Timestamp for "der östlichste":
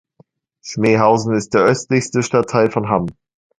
1.53-2.23